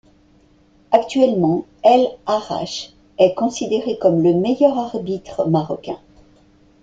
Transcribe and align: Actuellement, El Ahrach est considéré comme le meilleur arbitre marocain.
Actuellement, 0.89 1.67
El 1.83 2.07
Ahrach 2.25 2.91
est 3.19 3.35
considéré 3.35 3.99
comme 3.99 4.23
le 4.23 4.33
meilleur 4.33 4.75
arbitre 4.79 5.47
marocain. 5.47 5.99